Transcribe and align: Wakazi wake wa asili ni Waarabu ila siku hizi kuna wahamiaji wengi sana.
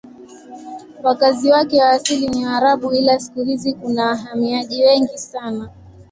Wakazi 1.03 1.51
wake 1.51 1.79
wa 1.81 1.89
asili 1.89 2.27
ni 2.29 2.45
Waarabu 2.45 2.93
ila 2.93 3.19
siku 3.19 3.41
hizi 3.43 3.73
kuna 3.73 4.05
wahamiaji 4.05 4.83
wengi 4.85 5.17
sana. 5.17 5.69